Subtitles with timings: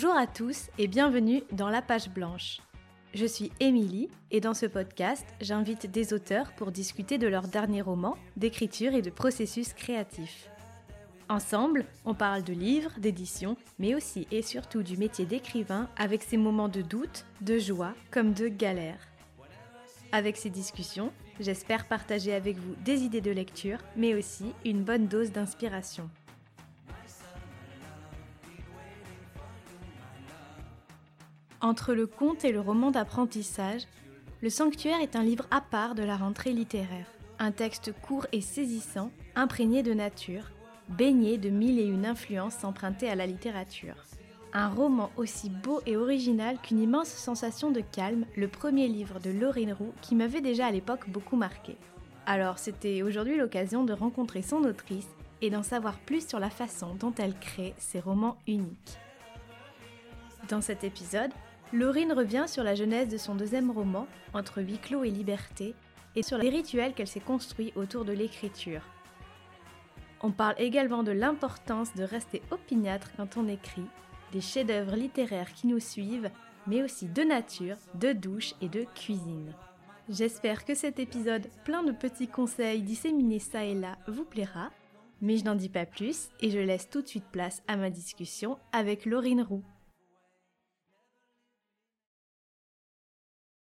[0.00, 2.58] Bonjour à tous et bienvenue dans La Page Blanche.
[3.14, 7.82] Je suis Émilie et dans ce podcast, j'invite des auteurs pour discuter de leurs derniers
[7.82, 10.50] romans, d'écriture et de processus créatifs.
[11.28, 16.36] Ensemble, on parle de livres, d'édition, mais aussi et surtout du métier d'écrivain avec ses
[16.36, 19.00] moments de doute, de joie comme de galère.
[20.12, 25.08] Avec ces discussions, j'espère partager avec vous des idées de lecture, mais aussi une bonne
[25.08, 26.08] dose d'inspiration.
[31.60, 33.82] Entre le conte et le roman d'apprentissage,
[34.40, 37.06] Le Sanctuaire est un livre à part de la rentrée littéraire.
[37.40, 40.52] Un texte court et saisissant, imprégné de nature,
[40.88, 43.96] baigné de mille et une influences empruntées à la littérature.
[44.52, 49.30] Un roman aussi beau et original qu'une immense sensation de calme, le premier livre de
[49.30, 51.76] Laurine Roux qui m'avait déjà à l'époque beaucoup marqué.
[52.24, 55.08] Alors c'était aujourd'hui l'occasion de rencontrer son autrice
[55.42, 58.98] et d'en savoir plus sur la façon dont elle crée ses romans uniques.
[60.48, 61.32] Dans cet épisode,
[61.72, 65.74] Laurine revient sur la genèse de son deuxième roman, Entre huis clos et liberté,
[66.16, 68.82] et sur les rituels qu'elle s'est construits autour de l'écriture.
[70.22, 73.86] On parle également de l'importance de rester opiniâtre quand on écrit,
[74.32, 76.30] des chefs-d'œuvre littéraires qui nous suivent,
[76.66, 79.52] mais aussi de nature, de douche et de cuisine.
[80.08, 84.70] J'espère que cet épisode plein de petits conseils disséminés ça et là vous plaira,
[85.20, 87.90] mais je n'en dis pas plus et je laisse tout de suite place à ma
[87.90, 89.62] discussion avec Laurine Roux.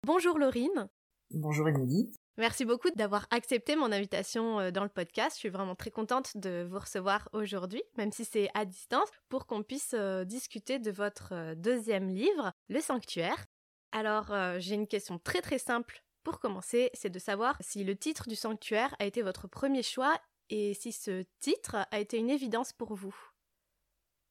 [0.04, 0.88] Bonjour Laurine.
[1.30, 2.12] Bonjour Émilie.
[2.36, 5.36] Merci beaucoup d'avoir accepté mon invitation euh, dans le podcast.
[5.36, 9.46] Je suis vraiment très contente de vous recevoir aujourd'hui, même si c'est à distance, pour
[9.46, 13.46] qu'on puisse euh, discuter de votre euh, deuxième livre, Le Sanctuaire.
[13.92, 18.26] Alors, j'ai une question très très simple pour commencer, c'est de savoir si le titre
[18.26, 22.72] du Sanctuaire a été votre premier choix et si ce titre a été une évidence
[22.72, 23.14] pour vous.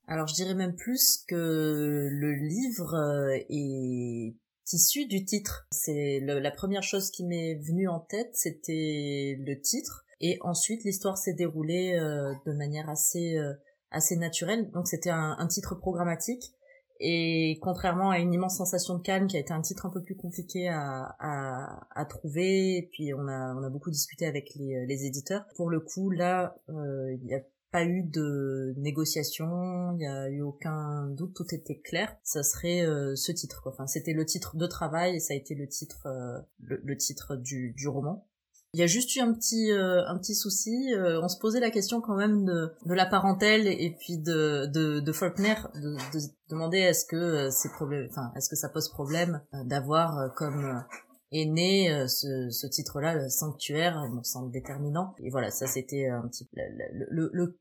[0.07, 4.35] Alors, je dirais même plus que le livre est
[4.73, 5.67] issu du titre.
[5.71, 10.05] C'est la première chose qui m'est venue en tête, c'était le titre.
[10.19, 13.53] Et ensuite, l'histoire s'est déroulée euh, de manière assez euh,
[13.89, 14.69] assez naturelle.
[14.71, 16.53] Donc, c'était un, titre programmatique.
[16.99, 20.03] Et contrairement à une immense sensation de calme, qui a été un titre un peu
[20.03, 24.85] plus compliqué à, à, trouver, et puis on a, on a beaucoup discuté avec les,
[24.85, 25.45] les éditeurs.
[25.55, 27.39] Pour le coup, là, euh, il y a
[27.71, 32.15] pas eu de négociation, il n'y a eu aucun doute, tout était clair.
[32.23, 33.61] Ça serait euh, ce titre.
[33.63, 33.71] Quoi.
[33.71, 37.35] Enfin, c'était le titre de travail et ça a été le titre, euh, le, titre
[37.35, 38.27] du, du roman.
[38.73, 40.93] Il y a juste eu un petit euh, un petit souci.
[40.97, 45.01] on se posait la question quand même de, de la parentèle et puis de de,
[45.01, 49.41] de Faulkner de, de demander est-ce que c'est problème, enfin est-ce que ça pose problème
[49.65, 50.85] d'avoir comme
[51.31, 55.15] est né euh, ce, ce titre-là, le sanctuaire, me semble déterminant.
[55.19, 57.59] Et voilà, ça c'était un petit le, le, le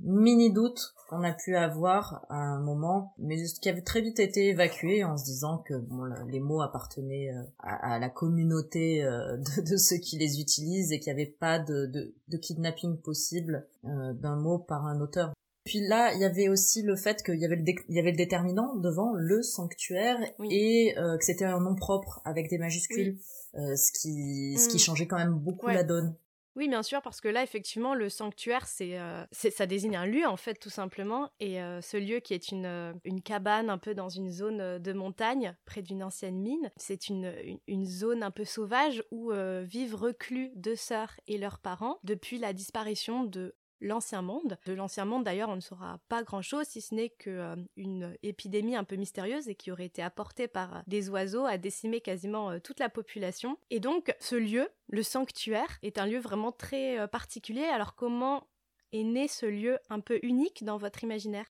[0.00, 4.48] mini doute qu'on a pu avoir à un moment, mais qui avait très vite été
[4.48, 9.36] évacué en se disant que bon, les mots appartenaient euh, à, à la communauté euh,
[9.36, 12.98] de, de, ceux qui les utilisent et qu'il n'y avait pas de, de, de kidnapping
[12.98, 15.32] possible d'un mot par un auteur.
[15.68, 18.12] Puis là, il y avait aussi le fait qu'il y avait le, il y avait
[18.12, 20.16] le déterminant devant le sanctuaire
[20.50, 23.18] et euh, que c'était un nom propre avec des majuscules,
[23.54, 24.78] euh, ce qui ce qui mm.
[24.78, 26.16] changeait quand même beaucoup la donne.
[26.58, 30.26] Oui, bien sûr, parce que là, effectivement, le sanctuaire, c'est, euh, ça désigne un lieu,
[30.26, 31.30] en fait, tout simplement.
[31.38, 35.54] Et ce lieu qui est une, une cabane un peu dans une zone de montagne,
[35.66, 37.32] près d'une ancienne mine, c'est une,
[37.68, 39.30] une, zone un peu sauvage où
[39.62, 44.58] vivent reclus deux sœurs et leurs parents depuis la disparition de l'ancien monde.
[44.66, 48.16] De l'ancien monde d'ailleurs on ne saura pas grand-chose si ce n'est que euh, une
[48.22, 52.50] épidémie un peu mystérieuse et qui aurait été apportée par des oiseaux a décimé quasiment
[52.50, 53.58] euh, toute la population.
[53.70, 57.64] Et donc ce lieu, le sanctuaire, est un lieu vraiment très euh, particulier.
[57.64, 58.48] Alors comment
[58.92, 61.46] est né ce lieu un peu unique dans votre imaginaire?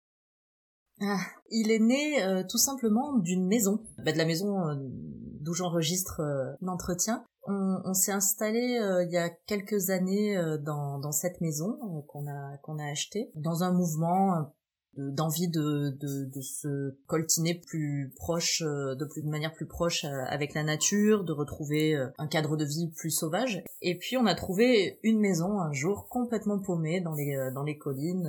[1.02, 4.60] Ah, il est né tout simplement d'une maison, bah, de la maison
[5.42, 6.22] d'où j'enregistre
[6.62, 7.26] l'entretien.
[7.46, 12.02] On, s'est installé euh, il y a quelques années euh, dans, dans cette maison euh,
[12.08, 13.32] qu'on a qu'on a achetée.
[13.36, 14.54] Dans un mouvement
[14.98, 20.06] d'envie de, de, de, se coltiner plus proche, euh, de, plus, de manière plus proche
[20.06, 23.64] euh, avec la nature, de retrouver euh, un cadre de vie plus sauvage.
[23.82, 27.78] Et puis on a trouvé une maison un jour complètement paumée dans les, dans les
[27.78, 28.28] collines,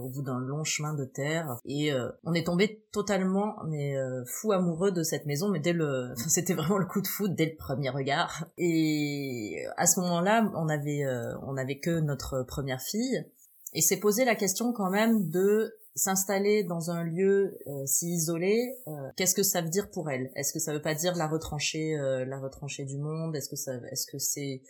[0.00, 1.58] au bout d'un long chemin de terre.
[1.64, 1.92] Et
[2.24, 3.94] on est tombé totalement, mais
[4.26, 7.46] fou amoureux de cette maison, mais dès le, c'était vraiment le coup de foudre dès
[7.46, 8.46] le premier regard.
[8.58, 11.04] Et à ce moment-là, on avait,
[11.46, 13.24] on avait que notre première fille.
[13.72, 18.76] Et s'est posé la question quand même de s'installer dans un lieu euh, si isolé,
[18.86, 20.30] euh, qu'est-ce que ça veut dire pour elle?
[20.36, 23.34] Est-ce que ça veut pas dire la retrancher, euh, la retrancher du monde?
[23.34, 24.62] Est-ce que ça, est-ce que c'est,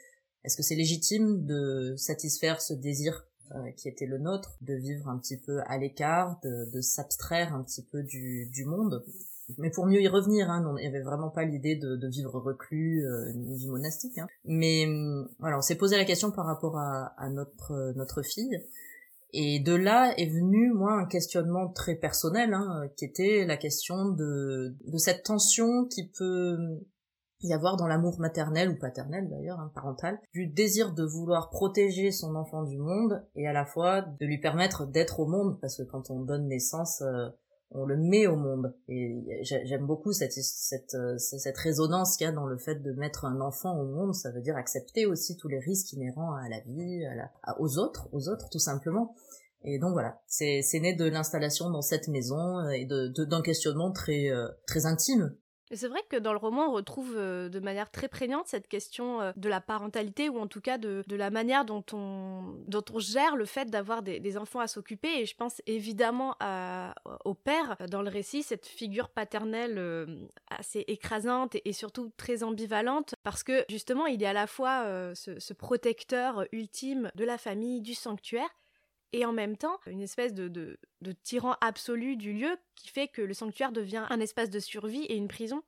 [0.44, 3.26] est-ce que c'est légitime de satisfaire ce désir
[3.76, 7.62] qui était le nôtre, de vivre un petit peu à l'écart, de, de s'abstraire un
[7.62, 9.05] petit peu du, du monde,
[9.58, 13.06] mais pour mieux y revenir, hein, n'y avait vraiment pas l'idée de, de, vivre reclus,
[13.06, 14.19] euh, ni vie monastique.
[14.19, 14.26] Hein.
[14.44, 18.61] Mais hum, voilà, on s'est posé la question par rapport à, à notre notre fille,
[19.32, 24.11] et de là est venu moi un questionnement très personnel, hein, qui était la question
[24.11, 26.56] de de cette tension qui peut
[27.43, 32.11] y avoir dans l'amour maternel ou paternel d'ailleurs, hein, parental, du désir de vouloir protéger
[32.11, 35.76] son enfant du monde et à la fois de lui permettre d'être au monde, parce
[35.76, 37.29] que quand on donne naissance, euh,
[37.71, 38.75] on le met au monde.
[38.89, 43.25] Et j'aime beaucoup cette, cette, cette résonance qu'il y a dans le fait de mettre
[43.25, 44.15] un enfant au monde.
[44.15, 47.05] Ça veut dire accepter aussi tous les risques inhérents à la vie,
[47.43, 49.15] à aux autres, aux autres tout simplement.
[49.65, 53.91] Et donc voilà, c'est né de l'installation dans cette maison euh, et de d'un questionnement
[53.91, 55.35] très euh, très intime
[55.73, 59.21] c'est vrai que dans le roman, on retrouve euh, de manière très prégnante cette question
[59.21, 62.99] euh, de la parentalité, ou en tout cas de, la manière dont on, dont on
[63.01, 65.21] gère le fait d'avoir des, enfants à s'occuper.
[65.21, 66.37] Et je pense évidemment
[67.25, 70.07] au père dans le récit, cette figure paternelle euh,
[70.51, 74.85] assez écrasante et, surtout très ambivalente, parce que justement, il est à la fois
[75.15, 78.49] ce protecteur ultime de la famille, du sanctuaire,
[79.12, 80.79] et en même temps une espèce de,
[81.23, 85.17] tyran absolu du lieu qui fait que le sanctuaire devient un espace de survie et
[85.17, 85.62] une prison.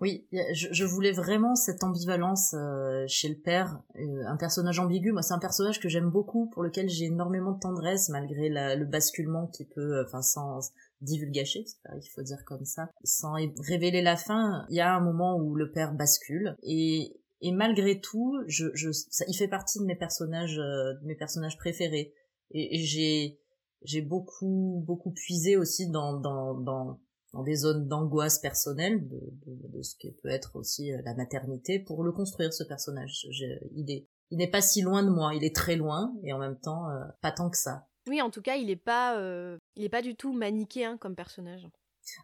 [0.00, 5.10] Oui, je, voulais vraiment cette ambivalence euh, chez le père, euh, un personnage ambigu.
[5.10, 8.84] Moi, c'est un personnage que j'aime beaucoup, pour lequel j'ai énormément de tendresse, malgré le
[8.84, 10.60] basculement qui peut, euh, enfin, sans
[11.00, 11.64] divulgacher,
[11.96, 13.34] il faut dire comme ça, sans
[13.66, 14.64] révéler la fin.
[14.70, 19.78] Il y a un moment où le père bascule et malgré tout, il fait partie
[19.78, 22.12] de mes personnages, de mes personnages préférés
[22.50, 23.38] et, j'ai
[23.82, 27.00] j'ai beaucoup beaucoup puisé aussi dans dans dans,
[27.32, 31.78] dans des zones d'angoisse personnelle de, de, ce qui peut être aussi euh, la maternité
[31.78, 33.26] pour le construire ce personnage.
[33.74, 36.38] il est il n'est pas si loin de moi, il est très loin et en
[36.38, 37.86] même temps euh, pas tant que ça.
[38.08, 41.14] Oui, en tout cas, il est pas euh, il est pas du tout manichéen comme
[41.14, 41.66] personnage.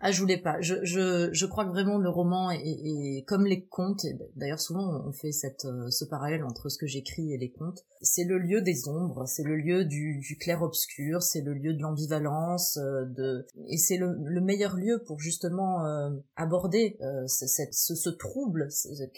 [0.00, 0.60] Ah, je voulais pas.
[0.60, 4.06] Je, je, je crois que vraiment le roman est, comme les contes.
[4.36, 7.84] D'ailleurs, souvent on fait cette, euh, ce parallèle entre ce que j'écris et les contes.
[8.02, 11.80] C'est le lieu des ombres, c'est le lieu du, du clair-obscur, c'est le lieu de
[11.80, 17.94] l'ambivalence, euh, de et c'est le, le, meilleur lieu pour justement euh, aborder cette, ce,
[17.94, 18.68] ce, trouble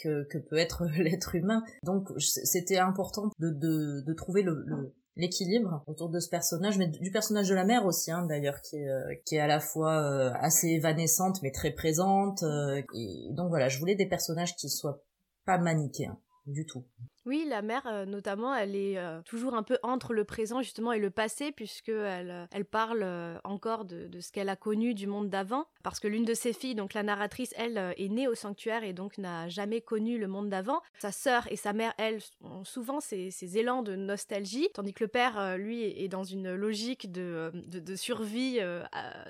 [0.03, 1.63] que, que peut être l'être humain.
[1.83, 6.89] Donc, c'était important de, de, de trouver le, le l'équilibre autour de ce personnage, mais
[6.89, 9.61] du personnage de la mère aussi, hein, d'ailleurs, qui est, euh, qui est à la
[9.61, 12.43] fois euh, assez évanescente mais très présente.
[12.43, 15.03] Euh, et donc voilà, je voulais des personnages qui soient
[15.45, 16.85] pas manichéens du tout.
[17.27, 20.93] Oui, la mère, euh, notamment, elle est euh, toujours un peu entre le présent, justement,
[20.93, 23.05] et le passé, puisqu'elle euh, elle parle
[23.43, 25.65] encore de, ce qu'elle a connu du monde d'avant.
[25.83, 28.93] Parce que l'une de ses filles, donc la narratrice, elle, est née au sanctuaire et
[28.93, 30.81] donc n'a jamais connu le monde d'avant.
[31.01, 35.09] Sa sœur et sa mère, elles, ont souvent ces, élans de nostalgie, tandis que le
[35.09, 38.61] père, lui, est dans une logique de, de survie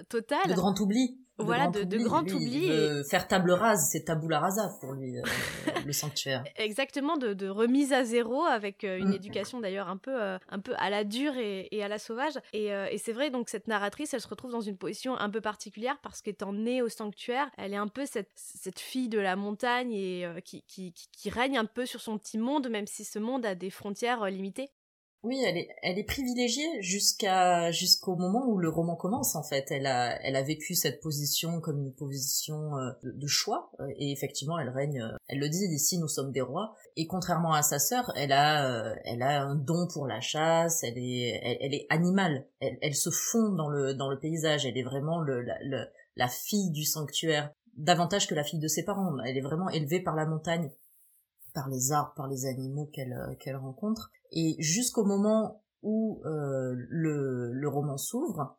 [0.08, 0.48] totale.
[0.48, 2.70] De grand oubli voilà, de, de grand oubli.
[3.10, 5.16] Faire table rase, c'est tabula rasa pour lui,
[5.86, 6.44] le sanctuaire.
[6.56, 7.48] Exactement, de, de,
[7.86, 9.14] remise à zéro avec euh, une mm.
[9.14, 12.34] éducation d'ailleurs un peu, euh, un peu à la dure et, et à la sauvage.
[12.52, 15.40] Et, et c'est vrai, donc cette narratrice, elle se retrouve dans une position un peu
[15.40, 19.36] particulière parce qu'étant née au sanctuaire, elle est un peu cette, cette fille de la
[19.36, 23.18] montagne et qui, qui, qui, règne un peu sur son petit monde, même si ce
[23.18, 24.70] monde a des frontières limitées.
[25.26, 29.72] Oui, elle est, elle est privilégiée jusqu'à jusqu'au moment où le roman commence en fait.
[29.72, 34.12] Elle a, elle a vécu cette position comme une position euh, de, choix euh, et
[34.12, 35.00] effectivement elle règne.
[35.00, 36.76] Euh, elle le dit ici, nous sommes des rois.
[36.94, 40.84] Et contrairement à sa sœur, elle a, elle a un don pour la chasse.
[40.84, 42.46] Elle est, elle, est animale.
[42.60, 44.64] Elle, elle, se fond dans le dans le paysage.
[44.64, 48.68] Elle est vraiment le, la, le, la fille du sanctuaire davantage que la fille de
[48.68, 49.18] ses parents.
[49.24, 50.70] Elle est vraiment élevée par la montagne
[51.52, 54.12] par les arbres, par les animaux qu'elle qu'elle rencontre.
[54.38, 58.58] Et jusqu'au moment où euh, le, le roman s'ouvre,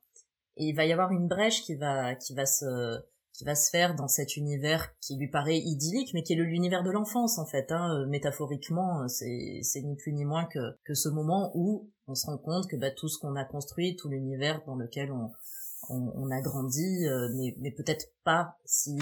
[0.57, 2.99] et il va y avoir une brèche qui va qui va se
[3.31, 6.81] qui va se faire dans cet univers qui lui paraît idyllique, mais qui est l'univers
[6.81, 7.71] de l'enfance en fait.
[7.71, 7.93] Hein.
[7.93, 12.15] Euh, métaphoriquement, euh, c'est c'est ni plus ni moins que que ce moment où on
[12.15, 15.31] se rend compte que bah, tout ce qu'on a construit, tout l'univers dans lequel on
[15.89, 17.05] on, on a grandi
[17.59, 18.97] n'est peut-être pas si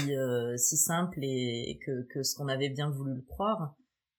[0.58, 3.76] si simple et que que ce qu'on avait bien voulu le croire.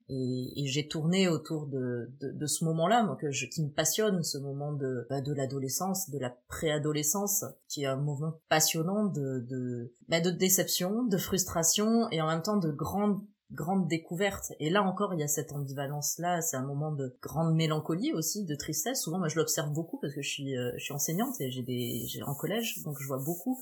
[0.08, 3.70] Et, et j'ai tourné autour de, de, de ce moment-là, moi, que je, qui me
[3.70, 9.04] passionne, ce moment de, bah, de l'adolescence, de la préadolescence, qui est un moment passionnant
[9.06, 13.20] de, de, bah, de déception, de frustration et en même temps de grande
[13.52, 14.52] grande découverte.
[14.58, 16.40] Et là encore, il y a cette ambivalence-là.
[16.40, 19.02] C'est un moment de grande mélancolie aussi, de tristesse.
[19.02, 21.62] Souvent, moi, je l'observe beaucoup parce que je suis, euh, je suis enseignante et j'ai
[21.62, 23.60] des, j'ai en collège, donc je vois beaucoup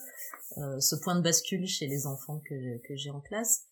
[0.58, 3.66] euh, ce point de bascule chez les enfants que, que j'ai en classe.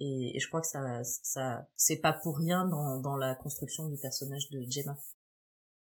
[0.00, 3.96] Et, je crois que ça, ça c'est pas pour rien dans, dans la construction du
[3.96, 4.96] personnage de Gemma.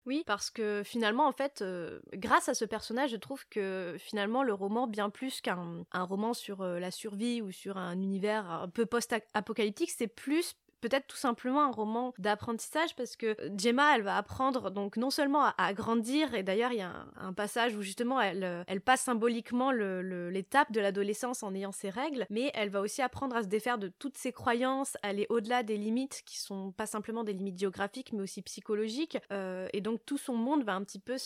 [0.06, 4.44] Oui, parce que finalement, en fait, euh, grâce à ce personnage, je trouve que finalement,
[4.44, 8.68] le roman, bien plus qu'un roman sur euh, la survie ou sur un univers un
[8.68, 10.54] peu post-apocalyptique, c'est plus
[10.88, 15.52] peut-être tout simplement un roman d'apprentissage parce que Gemma, elle va apprendre donc non seulement
[15.58, 19.72] à, grandir, et d'ailleurs il y a un, passage où justement elle, euh, passe symboliquement
[19.72, 23.78] l'étape de l'adolescence en ayant ses règles, mais elle va aussi apprendre à se défaire
[23.78, 28.12] de toutes ses croyances, aller au-delà des limites qui sont pas simplement des limites géographiques
[28.12, 31.16] mais aussi psychologiques, euh, et donc tout son monde va un petit peu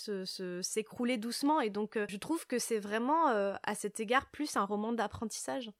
[0.62, 4.64] s'écrouler doucement, et donc euh, je trouve que c'est vraiment à cet égard plus un
[4.64, 5.71] roman d'apprentissage.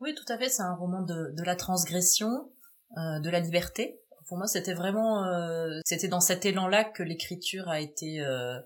[0.00, 2.57] Oui, tout à fait, c'est un roman de, la transgression, euh,
[2.96, 4.00] de la liberté.
[4.28, 8.58] Pour moi, c'était vraiment, euh, c'était dans cet élan-là que l'écriture a été euh,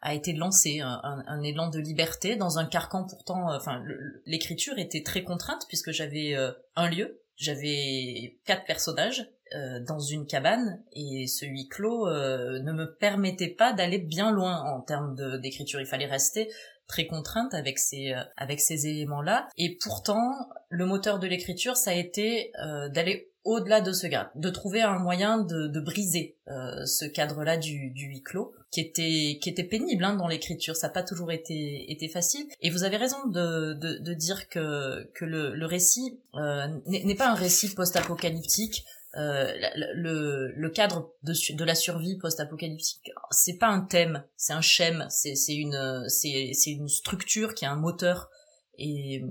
[0.00, 3.52] a été lancée, un, élan de liberté dans un carcan pourtant.
[3.52, 3.82] Enfin,
[4.26, 6.36] l'écriture était très contrainte puisque j'avais
[6.76, 9.28] un lieu, j'avais quatre personnages
[9.88, 14.82] dans une cabane et ce huis clos ne me permettait pas d'aller bien loin en
[14.82, 15.80] termes d'écriture.
[15.80, 16.48] Il fallait rester
[16.88, 20.32] très contrainte avec ces avec ces éléments là et pourtant
[20.68, 22.52] le moteur de l'écriture ça a été
[22.92, 27.90] d'aller au-delà de ce cadre, de trouver un moyen de, briser euh, ce cadre-là du,
[27.90, 30.76] du huis clos, qui était pénible hein, dans l'écriture.
[30.76, 32.46] Ça n'a pas toujours été facile.
[32.60, 37.74] Et vous avez raison de, de, dire que le, récit euh, n'est pas un récit
[37.74, 38.84] post-apocalyptique.
[39.18, 39.52] Euh,
[39.94, 45.06] le, le cadre de, de la survie post-apocalyptique, c'est pas un thème, c'est un schème,
[45.10, 48.30] c'est une c'est une structure qui a un moteur
[48.78, 49.24] et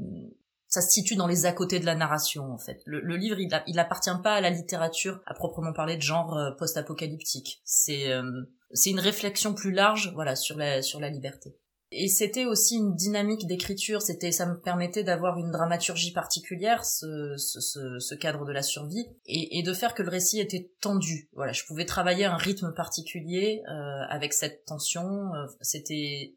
[0.68, 2.82] ça se situe dans les à côté de la narration en fait.
[2.86, 6.52] Le, livre il, il appartient pas à la littérature à proprement parler de genre euh,
[6.52, 7.62] post-apocalyptique.
[7.64, 11.56] C'est euh, c'est une réflexion plus large voilà sur la sur la liberté.
[11.92, 17.36] Et c'était aussi une dynamique d'écriture, c'était ça me permettait d'avoir une dramaturgie particulière, ce,
[17.38, 17.62] ce,
[18.00, 21.30] ce, cadre de la survie, et, et, de faire que le récit était tendu.
[21.32, 25.32] Voilà, je pouvais travailler un rythme particulier euh, avec cette tension.
[25.62, 26.34] c'était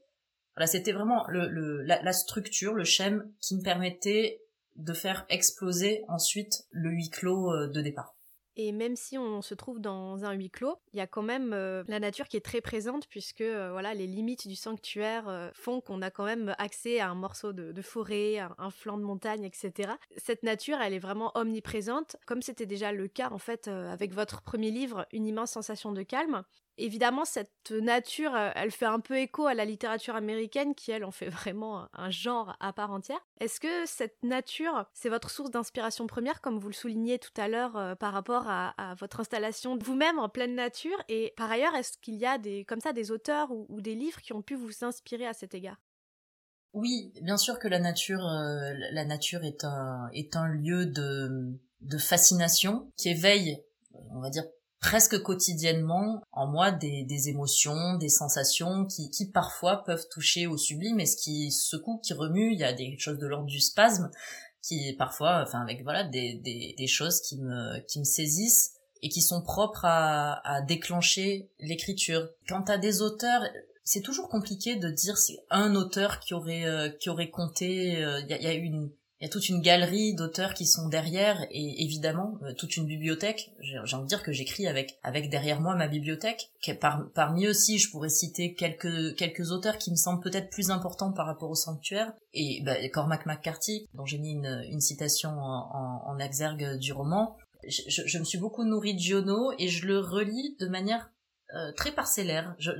[0.67, 4.43] c'était vraiment le, la, structure, le schème qui me permettait
[4.77, 8.15] de faire exploser ensuite le huis clos euh, de départ.
[8.57, 11.53] Et même si on se trouve dans un huis clos, il y a quand même
[11.53, 15.81] euh, la nature qui est très présente puisque euh, voilà les limites du sanctuaire font
[15.81, 19.45] qu'on a quand même accès à un morceau de, forêt, un, un, flanc de montagne,
[19.45, 19.93] etc.
[20.17, 24.43] Cette nature, elle est vraiment omniprésente, comme c'était déjà le cas en fait avec votre
[24.43, 26.45] premier livre, Une immense sensation de calme
[26.79, 31.05] évidemment, cette nature, euh, elle fait un peu écho à la littérature américaine qui, elle,
[31.05, 33.21] en fait vraiment un genre à part entière.
[33.41, 37.49] Est-ce que cette nature, c'est votre source d'inspiration première, comme vous le soulignez tout à
[37.49, 40.97] l'heure euh, par rapport à, votre installation vous-même en pleine nature?
[41.09, 44.21] Et par ailleurs, est-ce qu'il y a des, comme ça des auteurs ou, des livres
[44.21, 45.81] qui ont pu vous inspirer à cet égard?
[46.73, 51.59] Oui, bien sûr que la nature, euh, la nature est un est un lieu de
[51.81, 53.61] de fascination qui éveille,
[54.11, 54.45] on va dire
[54.81, 60.57] presque quotidiennement en moi des, des émotions, des sensations qui, qui parfois peuvent toucher au
[60.57, 63.61] sublime et ce qui secoue, qui remue, il y a des choses de l'ordre du
[63.61, 64.11] spasme
[64.63, 69.09] qui parfois, enfin avec voilà des, des, des choses qui me, qui me saisissent et
[69.09, 72.29] qui sont propres à, à déclencher l'écriture.
[72.49, 73.43] Quant à des auteurs,
[73.85, 78.03] c'est toujours compliqué de dire c'est un auteur qui aurait euh, qui aurait compté.
[78.03, 78.91] Euh, il y, a, y, a, une
[79.21, 82.87] il y a toute une galerie d'auteurs qui sont derrière et évidemment euh, toute une
[82.87, 83.53] bibliothèque.
[83.61, 86.51] J'ai envie de dire que j'écris avec avec derrière moi ma bibliothèque.
[86.81, 91.13] Par, parmi aussi, je pourrais citer quelques quelques auteurs qui me semblent peut-être plus importants
[91.13, 92.15] par rapport au sanctuaire.
[92.33, 97.37] Et bah, Cormac McCarthy, dont j'ai mis une, une citation en, en, exergue du roman.
[97.69, 101.11] Je, je, me suis beaucoup nourrie de Giono et je le relis de manière
[101.55, 102.71] euh, très parcellaire, je,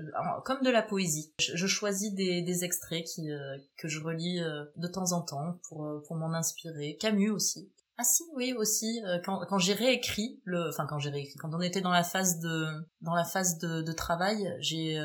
[0.45, 1.33] comme de la poésie.
[1.39, 5.59] Je, choisis des, des extraits qui, euh, que je relis euh, de temps en temps
[5.69, 6.97] pour, pour m'en inspirer.
[7.01, 7.73] Camus aussi.
[7.99, 9.03] Ah si, oui aussi.
[9.27, 12.39] quand, quand j'ai réécrit le, enfin quand j'ai réécrit, quand on était dans la phase
[12.39, 12.67] de
[13.03, 14.99] dans la phase de, de travail, j'ai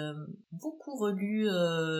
[0.53, 1.45] beaucoup relu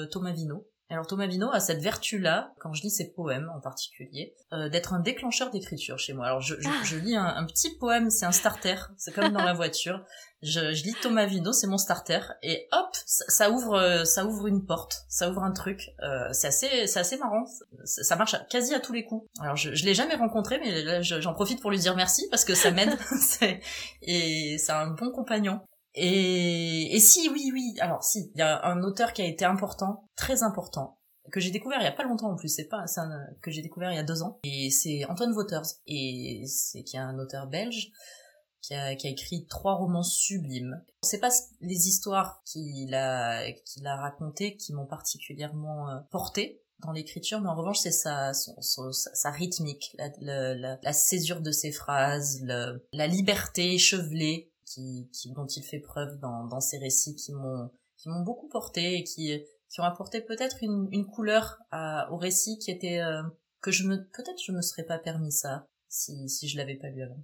[0.10, 0.65] Thomas Vino.
[0.88, 4.94] Alors Thomas Vino a cette vertu-là, quand je lis ses poèmes en particulier, euh, d'être
[4.94, 6.27] un déclencheur d'écriture chez moi.
[6.27, 7.00] Alors je, je, ah.
[7.00, 10.06] lis un, petit poème, c'est un starter, c'est comme dans la voiture.
[10.44, 14.63] Je, je, lis Thomas Vino, c'est mon starter, et hop, ça, ouvre, ça ouvre une
[14.63, 15.82] porte, ça ouvre un truc.
[16.04, 17.46] Euh, c'est assez, c'est assez marrant.
[17.84, 19.27] Ça, ça, marche quasi à tous les coups.
[19.42, 22.46] Alors je, je l'ai jamais rencontré, mais là j'en profite pour lui dire merci parce
[22.46, 22.96] que ça m'aide,
[24.04, 25.62] et c'est un bon compagnon.
[25.95, 29.45] Et, et si, oui, oui, alors si, il y a un auteur qui a été
[29.45, 30.99] important, très important,
[31.31, 33.07] que j'ai découvert il y a pas longtemps en plus, c'est pas ça
[33.41, 36.97] que j'ai découvert il y a deux ans, et c'est Antoine Wouters, et c'est qui
[36.97, 37.91] est un auteur belge
[38.61, 40.83] qui a, qui a écrit trois romans sublimes.
[41.01, 41.29] C'est pas
[41.61, 47.49] les histoires qu'il a qu'il a racontées qui m'ont particulièrement euh, porté dans l'écriture, mais
[47.49, 53.75] en revanche c'est sa, sa rythmique, la, la, la, césure de ses phrases, la liberté
[53.75, 54.51] échevelée
[55.34, 59.41] dont il fait preuve dans, ses récits qui m'ont qui m'ont beaucoup porté et qui
[59.70, 61.58] qui ont apporté peut-être une, couleur
[62.12, 63.01] au récit qui était
[63.62, 66.89] que je me peut-être je me serais pas permis ça si si je l'avais pas
[66.89, 67.24] lu avant.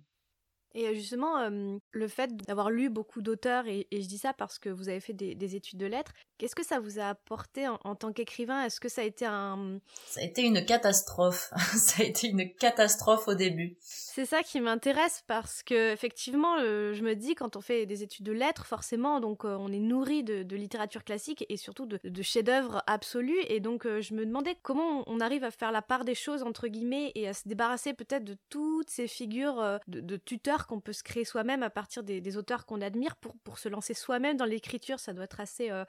[0.74, 1.50] Et euh, justement,
[1.91, 5.13] le fait d'avoir lu beaucoup d'auteurs, et, je dis ça parce que vous avez fait
[5.13, 8.63] des, études de lettres, qu'est-ce que ça vous a apporté en, tant qu'écrivain?
[8.63, 9.79] Est-ce que ça a été un...
[10.07, 11.53] Ça a été une catastrophe.
[11.77, 13.77] ça a été une catastrophe au début.
[13.79, 18.25] C'est ça qui m'intéresse parce que effectivement, je me dis quand on fait des études
[18.25, 22.81] de lettres, forcément, donc euh, on est nourri de, littérature classique et surtout de, chefs-d'œuvre
[22.88, 23.39] absolus.
[23.48, 26.41] Et donc euh, je me demandais comment on arrive à faire la part des choses
[26.41, 30.93] entre guillemets et à se débarrasser peut-être de toutes ces figures de tuteurs qu'on peut
[30.93, 34.45] se créer soi-même à partir des, auteurs qu'on admire pour, pour se lancer soi-même dans
[34.45, 35.00] l'écriture.
[35.00, 35.83] Ça doit être assez euh,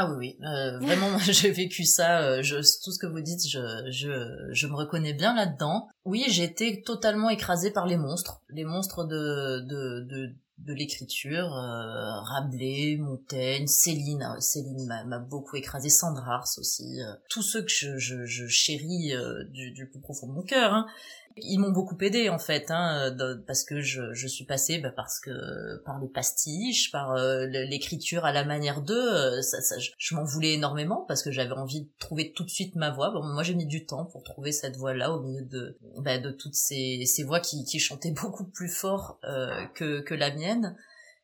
[0.00, 2.20] Ah oui, oui, euh, vraiment, j'ai vécu ça.
[2.20, 3.58] Euh, tout ce que vous dites, je,
[3.90, 5.88] je, je me reconnais bien là-dedans.
[6.04, 10.06] Oui, j'ai été totalement écrasée par les monstres, les monstres de, de,
[10.58, 11.48] de, l'écriture.
[11.48, 17.00] Rabelais, Montaigne, Céline, Céline m'a beaucoup écrasé, Sandra aussi.
[17.28, 19.12] tous ceux que je, chéris
[19.50, 20.74] du, du, plus profond de mon cœur.
[20.74, 20.86] Hein.
[21.42, 23.14] Ils m'ont beaucoup aidé en fait, hein,
[23.46, 28.24] parce que je, je suis passée bah, parce que par les pastiches, par euh, l'écriture
[28.24, 29.14] à la manière d'eux.
[29.14, 32.50] Euh, ça, ça, je, m'en voulais énormément parce que j'avais envie de trouver tout de
[32.50, 33.10] suite ma voix.
[33.10, 36.30] Bon, moi j'ai mis du temps pour trouver cette voix-là au milieu de bah, de
[36.30, 40.76] toutes ces, ces voix qui, qui chantaient beaucoup plus fort euh, que, que la mienne.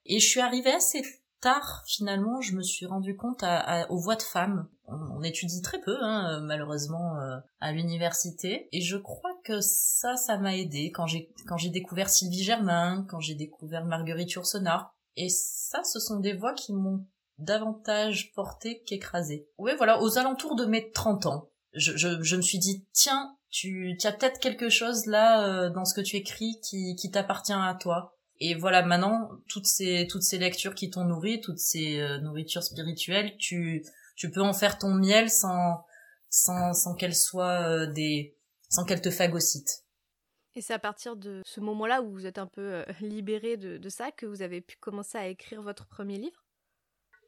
[0.06, 1.02] Et je suis arrivée assez
[1.45, 3.45] tard, finalement, je me suis rendu compte
[3.91, 4.67] aux voix de femmes.
[4.87, 8.69] On, étudie très peu, hein, malheureusement, euh, à l'université.
[8.73, 13.35] Et je crois que ça, ça m'a aidé quand j'ai découvert Sylvie Germain, quand j'ai
[13.35, 14.95] découvert Marguerite Yourcenar.
[15.17, 17.07] Et ça, ce sont des voix qui m'ont
[17.39, 19.49] davantage porté qu'écrasé.
[19.59, 24.07] Oui, voilà, aux alentours de mes 30 ans, je me suis dit, tiens, tu, tu
[24.09, 27.77] as peut-être quelque chose là euh, dans ce que tu écris qui, qui t'appartient à
[27.81, 28.17] toi.
[28.41, 32.62] Et voilà, maintenant, toutes ces, toutes ces lectures qui t'ont nourri, toutes ces euh, nourritures
[32.62, 33.85] spirituelles, tu,
[34.16, 35.85] tu peux en faire ton miel sans,
[36.31, 38.37] sans, sans qu'elles soient euh, des,
[38.68, 39.85] sans qu'elles te phagocytent.
[40.57, 43.79] Et c'est à partir de ce moment-là où vous êtes un peu euh, libéré de,
[43.79, 46.44] de ça que vous avez pu commencer à écrire votre premier livre?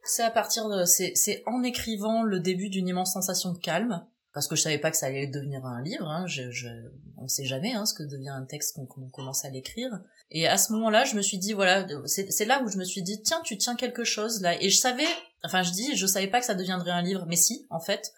[0.02, 4.06] C'est à partir de, c'est, c'est en écrivant le début d'une immense sensation de calme,
[4.36, 6.68] parce que je savais pas que ça allait devenir un livre, hein, je, je,
[7.16, 9.90] on sait jamais hein, ce que devient un texte quand on commence à l'écrire.
[10.30, 13.00] Et à ce moment-là, je me suis dit, voilà, c'est là où je me suis
[13.00, 14.62] dit, tiens, tu tiens quelque chose là.
[14.62, 15.06] Et je savais,
[15.42, 18.12] enfin je dis, je savais pas que ça deviendrait un livre, mais si, en fait,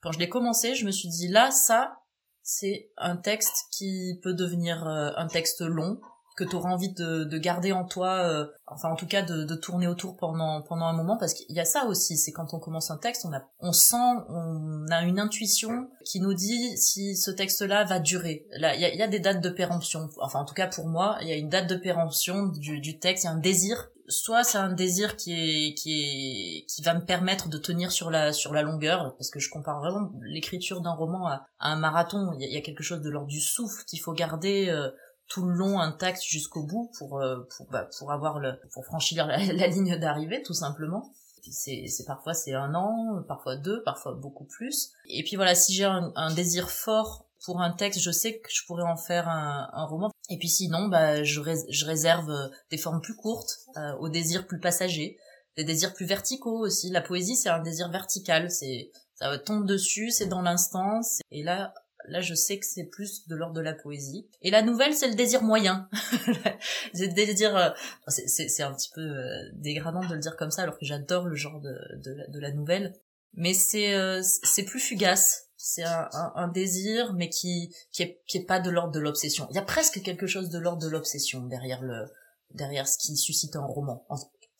[0.00, 2.02] quand je l'ai commencé, je me suis dit, là, ça,
[2.44, 6.00] c'est un texte qui peut devenir euh, un texte long,
[6.38, 9.42] que tu auras envie de, de, garder en toi, euh, enfin en tout cas de,
[9.42, 12.54] de, tourner autour pendant pendant un moment, parce qu'il y a ça aussi, c'est quand
[12.54, 13.96] on commence un texte, on a on sent,
[14.28, 18.46] on a une intuition qui nous dit si ce texte-là va durer.
[18.52, 20.86] Là, il y a, y a, des dates de péremption, enfin en tout cas pour
[20.86, 23.38] moi, il y a une date de péremption du, du texte, il y a un
[23.38, 23.88] désir.
[24.10, 28.10] Soit c'est un désir qui est qui est qui va me permettre de tenir sur
[28.10, 32.32] la sur la longueur, parce que je compare vraiment l'écriture d'un roman à, un marathon.
[32.38, 34.68] Il y, a, quelque chose de l'ordre du souffle qu'il faut garder.
[34.70, 34.88] Euh,
[35.28, 39.26] tout le long intact jusqu'au bout pour euh, pour bah, pour avoir le pour franchir
[39.26, 39.36] la,
[39.68, 41.12] ligne d'arrivée tout simplement.
[41.50, 44.90] C'est c'est parfois c'est un an parfois deux parfois beaucoup plus.
[45.08, 48.66] Et puis voilà si j'ai un, désir fort pour un texte je sais que je
[48.66, 50.10] pourrais en faire un, un roman.
[50.30, 52.30] Et puis sinon bah je, je réserve
[52.70, 55.16] des formes plus courtes euh, aux désirs plus passagers
[55.56, 56.90] des désirs plus verticaux aussi.
[56.90, 61.72] La poésie c'est un désir vertical c'est ça tombe dessus c'est dans l'instant et là
[62.10, 64.28] Là, je sais que c'est plus de l'ordre de la poésie.
[64.42, 65.88] Et la nouvelle, c'est le désir moyen.
[66.94, 67.08] c'est.
[67.44, 67.70] Euh,
[68.06, 71.34] c'est un petit peu euh, dégradant de le dire comme ça, alors que j'adore le
[71.34, 72.94] genre de, de, la nouvelle.
[73.34, 75.44] Mais c'est euh, c'est plus fugace.
[75.56, 79.48] C'est un, désir, mais qui, qui, est, qui est pas de l'ordre de l'obsession.
[79.50, 82.06] Il y a presque quelque chose de l'ordre de l'obsession derrière, le,
[82.54, 84.06] derrière ce qui suscite un roman,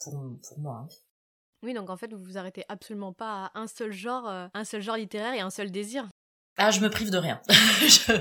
[0.00, 0.84] pour, pour moi.
[0.84, 0.88] Hein.
[1.62, 4.82] Oui, donc en fait, vous vous arrêtez absolument pas à un seul genre, un seul
[4.82, 6.08] genre littéraire et un seul désir.
[6.59, 7.40] Ah, je me prive de rien.
[7.49, 8.12] je,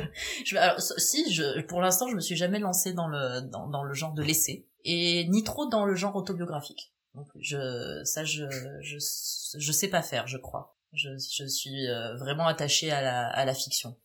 [0.45, 3.83] je, alors, si, je, pour l'instant, je me suis jamais lancée dans le dans, dans
[3.83, 6.93] le genre de l'essai et ni trop dans le genre autobiographique.
[7.15, 8.45] Donc, je ça, je
[8.81, 8.97] je
[9.57, 10.77] je sais pas faire, je crois.
[10.93, 13.97] Je, je suis euh, vraiment attachée à la à la fiction.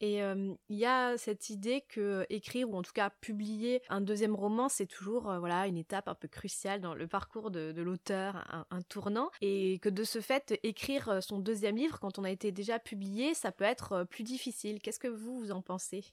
[0.00, 4.34] Et il y a cette idée que écrire ou en tout cas publier un deuxième
[4.34, 8.82] roman, c'est toujours voilà une étape un peu cruciale dans le parcours de, l'auteur, un,
[8.82, 12.78] tournant, et que de ce fait, écrire son deuxième livre quand on a été déjà
[12.78, 14.80] publié, ça peut être plus difficile.
[14.80, 16.04] Qu'est-ce que vous, en pensez?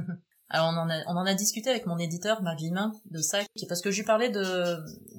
[0.50, 3.40] Alors on en, a, on en a discuté avec mon éditeur Marc Villemin de ça,
[3.68, 4.78] parce que je lui parlais de,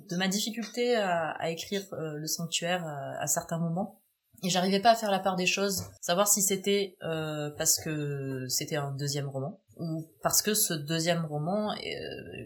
[0.09, 4.01] de ma difficulté à, écrire le sanctuaire à certains moments
[4.43, 8.47] et j'arrivais pas à faire la part des choses, savoir si c'était euh, parce que
[8.49, 11.77] c'était un deuxième roman, ou parce que ce deuxième roman euh,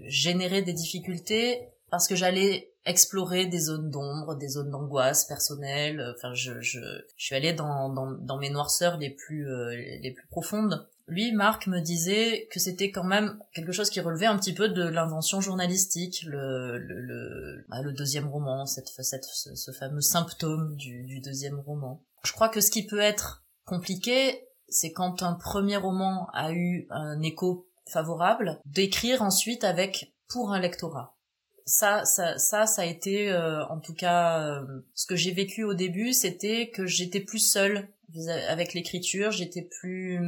[0.07, 6.15] générait des difficultés parce que j'allais explorer des zones d'ombre, des zones d'angoisse personnelle.
[6.17, 6.81] Enfin, je, je,
[7.17, 10.89] je suis allée dans, dans, dans mes noirceurs les plus, euh, les plus profondes.
[11.11, 14.69] Lui, Marc me disait que c'était quand même quelque chose qui relevait un petit peu
[14.69, 20.77] de l'invention journalistique, le, le, le, bah, le deuxième roman, cette, cette, ce, fameux symptôme
[20.77, 22.01] du, du deuxième roman.
[22.23, 26.87] Je crois que ce qui peut être compliqué, c'est quand un premier roman a eu
[26.91, 31.17] un écho favorable, d'écrire ensuite avec pour un lectorat
[31.67, 35.63] ça, ça, ça, ça a été, euh, en tout cas, euh, ce que j'ai vécu
[35.63, 37.89] au début, c'était que j'étais plus seule
[38.49, 40.19] avec l'écriture, j'étais plus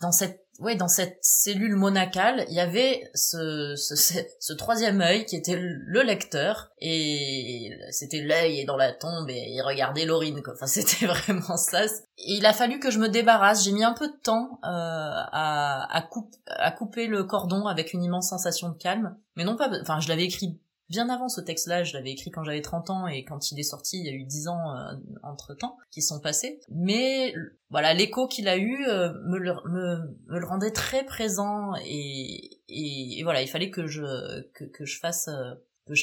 [0.00, 3.94] dans cette ouais dans cette cellule monacale il y avait ce, ce,
[4.40, 9.62] ce, troisième œil qui était le lecteur et c'était l'œil dans la tombe et il
[9.62, 10.54] regardait Laurine quoi.
[10.54, 11.82] Enfin c'était vraiment ça.
[12.18, 13.64] Il a fallu que je me débarrasse.
[13.64, 16.08] J'ai mis un peu de temps euh, à à,
[16.48, 19.16] à couper le cordon avec une immense sensation de calme.
[19.36, 22.42] Mais non pas enfin je l'avais écrit bien avant ce texte-là, je l'avais écrit quand
[22.44, 24.94] j'avais 30 ans et quand il est sorti, il y a eu 10 ans euh,
[25.22, 26.60] entre temps qui sont passés.
[26.70, 27.34] Mais
[27.70, 32.60] voilà, l'écho qu'il a eu euh, me, le, me, me, le rendait très présent et,
[32.68, 35.54] et, voilà, il fallait que je que, que je fasse euh,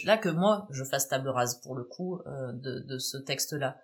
[0.04, 3.78] là que moi je fasse table rase pour le coup de, de ce texte-là.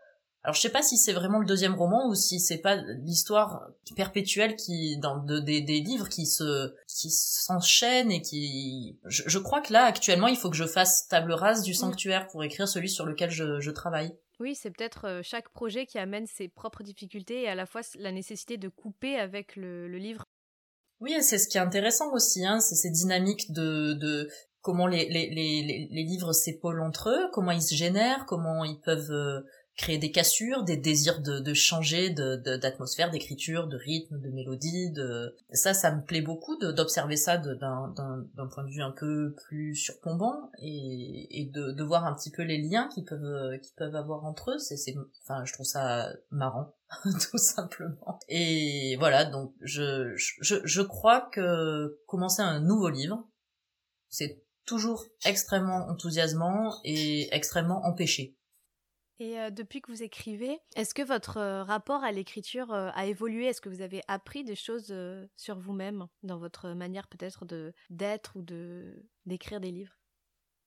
[0.44, 3.70] Alors je sais pas si c'est vraiment le deuxième roman ou si c'est pas l'histoire
[3.96, 9.38] perpétuelle qui dans de, des, des livres qui se qui s'enchaînent et qui je, je,
[9.38, 12.68] crois que là actuellement il faut que je fasse table rase du sanctuaire pour écrire
[12.68, 14.16] celui sur lequel je, je travaille.
[14.40, 17.82] Oui, c'est peut-être euh, chaque projet qui amène ses propres difficultés et à la fois
[18.00, 20.26] la nécessité de couper avec le, le livre.
[21.00, 24.28] Oui, c'est ce qui est intéressant aussi, hein, c'est ces dynamiques de, de
[24.62, 28.80] comment les, les, les, les livres s'épaulent entre eux, comment ils se génèrent, comment ils
[28.80, 29.42] peuvent euh,
[29.78, 34.92] créer des cassures, des désirs de, de changer d'atmosphère, de, d'écriture, de rythme, de mélodie.
[34.92, 35.36] De...
[35.54, 37.94] Ça, ça me plaît beaucoup d'observer ça d'un
[38.52, 42.44] point de vue un peu plus surplombant et, et de, de, voir un petit peu
[42.44, 44.58] les liens qu'ils peuvent, qu'ils peuvent avoir entre eux.
[44.60, 46.76] C'est, enfin, je trouve ça marrant,
[47.32, 48.20] tout simplement.
[48.28, 53.28] Et voilà, donc je, je, je crois que commencer un nouveau livre,
[54.10, 58.38] c'est toujours extrêmement enthousiasmant et extrêmement empêché.
[59.22, 63.06] Et euh, depuis que vous écrivez, est-ce que votre euh, rapport à l'écriture euh, a
[63.06, 63.46] évolué?
[63.46, 64.92] Est-ce que vous avez appris des choses
[65.38, 69.96] sur vous-même dans votre manière peut-être de d'être ou de d'écrire des livres?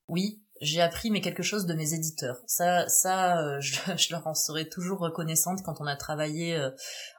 [0.06, 2.36] Oui, j'ai appris mais quelque chose de mes éditeurs.
[2.46, 6.56] Ça, ça, je, je, leur en serai toujours reconnaissante quand on a travaillé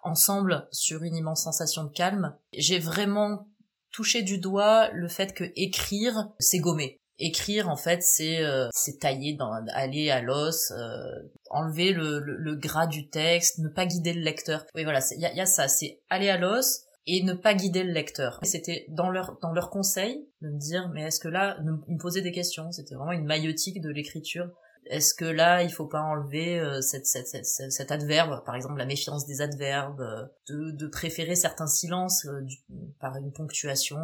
[0.04, 2.38] ensemble sur une immense sensation de calme.
[2.54, 3.50] J'ai vraiment
[3.91, 7.02] touché du doigt le fait que écrire, c'est gommer.
[7.17, 11.04] Écrire, en fait, c'est euh, c'est tailler, dans, aller à l'os, euh,
[11.49, 14.65] enlever le, le, gras du texte, ne pas guider le lecteur.
[14.75, 17.54] Oui, voilà, il y a, y a ça, c'est aller à l'os et ne pas
[17.54, 18.39] guider le lecteur.
[18.43, 22.21] C'était dans leur dans leur conseil de me dire, mais est-ce que là, me poser
[22.21, 22.71] des questions.
[22.71, 24.49] C'était vraiment une maïotique de l'écriture
[24.88, 28.78] est-ce que là, il faut pas enlever euh, cette, cette, cette, cet adverbe, par exemple
[28.78, 32.45] la méfiance des adverbes, euh, de, de, préférer certains silences euh,
[32.99, 33.97] par une ponctuation,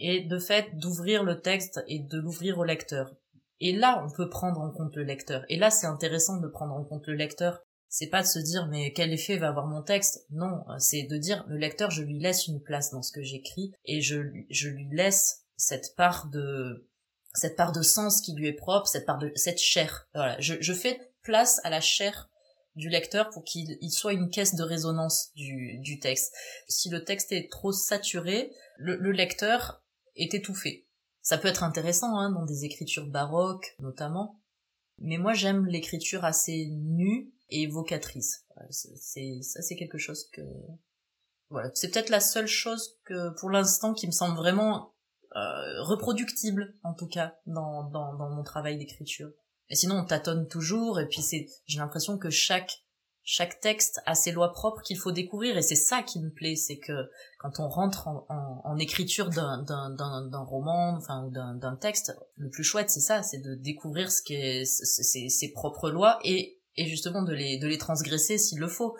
[0.00, 3.14] et de fait d'ouvrir le texte et de l'ouvrir au lecteur.
[3.60, 5.44] Et là, on peut prendre en compte le lecteur.
[5.48, 7.60] Et là, c'est intéressant de prendre en compte le lecteur.
[7.88, 10.26] C'est pas de se dire mais quel effet va avoir mon texte?
[10.30, 13.72] Non, c'est de dire le lecteur, je lui laisse une place dans ce que j'écris
[13.84, 16.88] et je, je lui laisse cette part de
[17.34, 20.08] cette part de sens qui lui est propre, cette part de cette chair.
[20.14, 22.28] Voilà, je, je fais place à la chair
[22.76, 26.32] du lecteur pour qu'il soit une caisse de résonance du, du texte.
[26.68, 29.82] Si le texte est trop saturé, le, le lecteur
[30.22, 30.86] est étouffé.
[31.22, 34.40] Ça peut être intéressant hein, dans des écritures baroques notamment,
[34.98, 38.46] mais moi j'aime l'écriture assez nue et évocatrice.
[38.70, 40.42] C'est ça c'est quelque chose que
[41.50, 44.94] voilà, c'est peut-être la seule chose que pour l'instant qui me semble vraiment
[45.36, 49.30] euh, reproductible en tout cas dans, dans, dans mon travail d'écriture.
[49.68, 52.84] Et sinon on tâtonne toujours et puis c'est j'ai l'impression que chaque
[53.32, 56.56] chaque texte a ses lois propres qu'il faut découvrir et c'est ça qui me plaît,
[56.56, 59.64] c'est que quand on rentre en, écriture d'un,
[60.48, 64.20] roman, enfin d'un, d'un texte, le plus chouette c'est ça, c'est de découvrir ce
[64.64, 68.96] ses, propres lois et, justement de les, transgresser s'il le faut,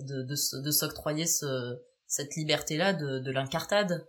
[0.00, 1.76] de, de, s'octroyer ce,
[2.08, 4.08] cette liberté-là de, de l'incartade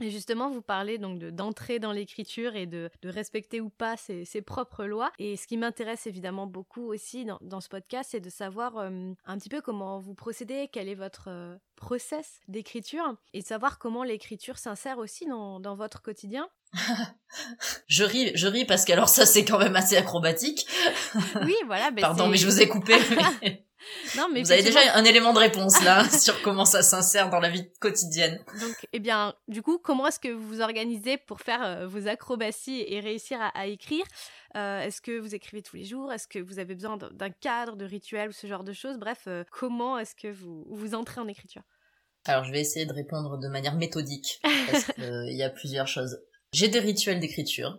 [0.00, 4.24] et justement, vous parlez donc d'entrer dans l'écriture et de, de, respecter ou pas ses,
[4.24, 5.12] ses, propres lois.
[5.18, 9.12] Et ce qui m'intéresse évidemment beaucoup aussi dans, dans ce podcast, c'est de savoir euh,
[9.24, 13.78] un petit peu comment vous procédez, quel est votre euh, process d'écriture, et de savoir
[13.78, 16.48] comment l'écriture s'insère aussi dans, dans votre quotidien.
[17.86, 20.66] je ris, je ris parce qu'alors ça c'est quand même assez acrobatique.
[21.42, 21.90] Oui, voilà.
[21.92, 22.96] Ben Pardon, mais je vous ai coupé.
[24.16, 27.40] Non, mais Vous avez déjà un élément de réponse là sur comment ça s'insère dans
[27.40, 28.38] la vie quotidienne.
[28.60, 32.06] Donc, eh bien, du coup, comment est-ce que vous vous organisez pour faire euh, vos
[32.08, 34.04] acrobaties et réussir à, écrire?
[34.56, 36.12] Euh, Est-ce que vous écrivez tous les jours?
[36.12, 38.98] Est-ce que vous avez besoin d'un cadre, de rituel ou ce genre de choses?
[38.98, 41.62] Bref, euh, comment est-ce que vous, vous entrez en écriture?
[42.26, 46.18] Alors, je vais essayer de répondre de manière méthodique parce qu'il y a plusieurs choses.
[46.52, 47.78] J'ai des rituels d'écriture.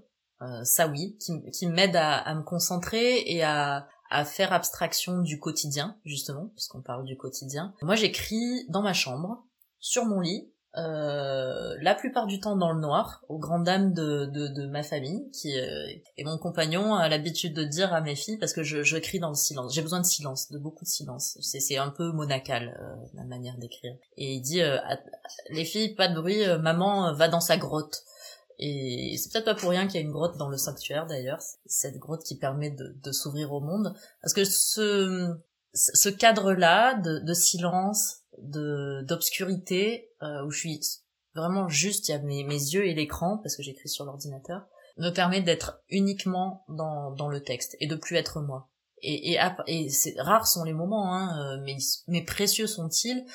[0.63, 5.39] ça oui, qui, qui m'aident à, à, me concentrer et à, à faire abstraction du
[5.39, 7.73] quotidien, justement, puisqu'on parle du quotidien.
[7.82, 9.43] Moi, j'écris dans ma chambre,
[9.80, 14.25] sur mon lit, euh, la plupart du temps dans le noir, aux grandes dames de,
[14.25, 18.15] de, de ma famille, qui euh, et mon compagnon a l'habitude de dire à mes
[18.15, 20.86] filles, parce que je, je crie dans le silence, j'ai besoin de silence, de beaucoup
[20.86, 23.95] de silence, c'est, un peu monacal, euh, ma manière d'écrire.
[24.15, 24.78] Et il dit, euh,
[25.49, 28.01] les filles, pas de bruit, maman va dans sa grotte.
[28.60, 31.41] Et c'est peut-être pas pour rien qu'il y a une grotte dans le sanctuaire d'ailleurs,
[31.65, 33.94] cette grotte qui permet de, s'ouvrir au monde.
[34.22, 35.36] Parce que ce,
[35.74, 40.82] ce cadre-là de, de silence, de d'obscurité, euh, où je suis
[41.36, 44.65] vraiment juste, il y a mes, mes yeux et l'écran, parce que j'écris sur l'ordinateur,
[44.98, 48.70] me permet d'être uniquement dans, dans le texte et de plus être moi.
[49.02, 53.26] Et, et, et rares sont les moments, hein, euh, mais, mais précieux sont-ils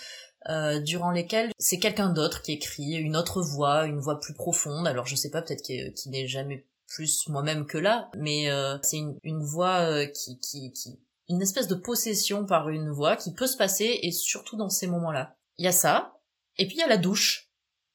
[0.48, 4.86] euh, durant lesquels c'est quelqu'un d'autre qui écrit, une autre voix, une voix plus profonde.
[4.86, 8.96] Alors je sais pas, peut-être qu'il n'est jamais plus moi-même que là, mais euh, c'est
[8.96, 10.98] une, une, voix euh, qui, qui, qui,
[11.28, 14.86] une espèce de possession par une voix qui peut se passer et surtout dans ces
[14.86, 15.36] moments-là.
[15.58, 16.18] Il y a ça,
[16.56, 17.49] et puis il y a la douche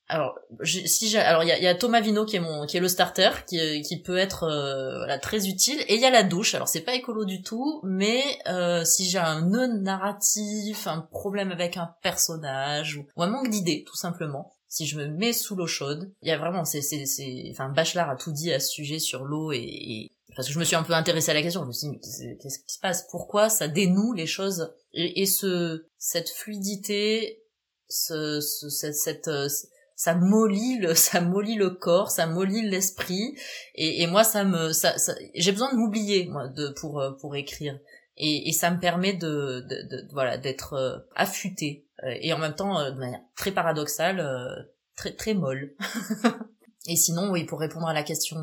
[0.08, 2.78] alors si j'ai alors il y a, y a, Thomas Vino qui est mon qui
[2.78, 5.80] est le starter qui qui peut être euh, voilà, très utile.
[5.88, 6.54] Et il y a la douche.
[6.54, 11.52] Alors c'est pas écolo du tout mais euh, si j'ai un nœud narratif un problème
[11.52, 15.68] avec un personnage ou, un manque d'idées tout simplement si je me mets sous l'eau
[15.68, 18.70] chaude il y a vraiment c'est c'est c'est enfin Bachelard a tout dit à ce
[18.70, 21.62] sujet sur l'eau et, parce que je me suis un peu intéressée à la question.
[21.62, 23.08] Je me suis dit qu'est-ce qui se passe?
[23.10, 24.74] Pourquoi ça dénoue les choses?
[24.94, 27.42] Et, et ce cette fluidité
[27.90, 29.48] ce, ce cette, cette euh,
[29.96, 33.38] ça mollit le ça mollit le corps ça mollit l'esprit.
[33.76, 37.12] Et, et moi ça me ça, ça j'ai besoin de m'oublier moi de pour euh,
[37.12, 37.80] pour écrire.
[38.18, 42.38] Et, et ça me permet de, de, de voilà d'être euh, affûté euh, et en
[42.38, 45.74] même temps de manière très paradoxale très très molle.
[46.88, 48.38] Et sinon oui pour répondre à la question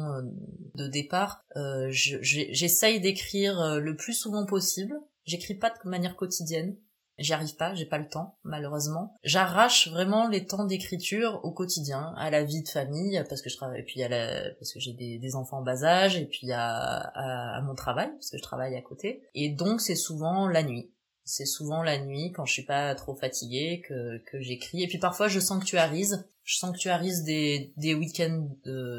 [0.74, 1.44] de départ
[1.90, 5.00] j'essaye d'écrire le plus souvent possible.
[5.24, 6.76] J'écris pas de manière quotidienne
[7.18, 9.14] J'y arrive pas, j'ai pas le temps, malheureusement.
[9.22, 13.56] J'arrache vraiment les temps d'écriture au quotidien, à la vie de famille, parce que je
[13.56, 16.24] travaille, et puis à la, parce que j'ai des, des, enfants en bas âge, et
[16.24, 19.22] puis à, à, mon travail, parce que je travaille à côté.
[19.34, 20.90] Et donc c'est souvent la nuit.
[21.24, 24.82] C'est souvent la nuit, quand je suis pas trop fatiguée, que, que j'écris.
[24.82, 26.26] Et puis parfois je sanctuarise.
[26.44, 28.48] Je sanctuarise des, des week-ends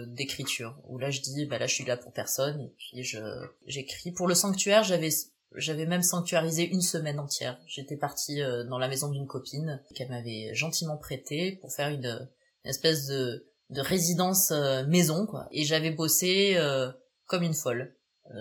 [0.07, 3.19] d'écriture, où là je dis, bah là je suis là pour personne, et puis je
[3.65, 4.11] j'écris.
[4.11, 5.09] Pour le sanctuaire, j'avais
[5.55, 7.59] j'avais même sanctuarisé une semaine entière.
[7.67, 12.29] J'étais partie euh, dans la maison d'une copine qu'elle m'avait gentiment prêtée pour faire une,
[12.65, 15.47] espèce de, de résidence euh, maison, quoi.
[15.51, 16.91] Et j'avais bossé euh,
[17.25, 17.95] comme une folle.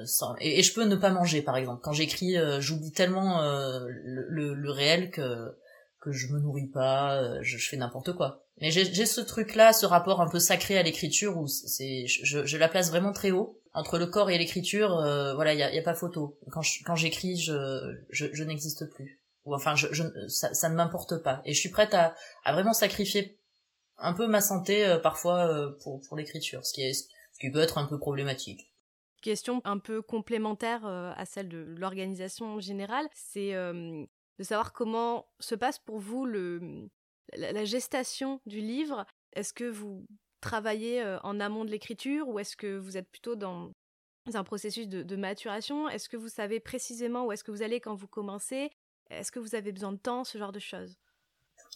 [0.05, 0.37] Sans...
[0.40, 1.81] Et, je peux ne pas manger, par exemple.
[1.83, 5.57] Quand j'écris, j'oublie tellement le, le, réel que
[6.01, 8.41] que je me nourris pas, je, je fais n'importe quoi.
[8.60, 12.56] Mais j'ai ce truc-là, ce rapport un peu sacré à l'écriture où c'est, je, je
[12.56, 15.72] la place vraiment très haut entre le corps et l'écriture, euh, voilà, il y a,
[15.72, 16.38] y a, pas photo.
[16.50, 19.20] Quand quand j'écris, je, je, je n'existe plus.
[19.44, 21.40] Ou enfin, je, je ça, ça, ne m'importe pas.
[21.44, 23.38] Et je suis prête à, à vraiment sacrifier
[23.98, 27.50] un peu ma santé euh, parfois euh, pour, pour l'écriture, ce qui est, ce qui
[27.50, 28.72] peut être un peu problématique.
[29.22, 34.08] Question un peu complémentaire à celle de l'organisation générale, c'est de
[34.40, 36.90] savoir comment se passe pour vous le,
[37.35, 39.06] la gestation du livre.
[39.35, 40.04] Est-ce que vous
[40.40, 43.70] travailler en amont de l'écriture ou est-ce que vous êtes plutôt dans
[44.35, 45.88] un processus de, maturation?
[45.88, 48.70] Est-ce que vous savez précisément où est-ce que vous allez quand vous commencez?
[49.11, 50.96] Est-ce que vous avez besoin de temps, ce genre de choses?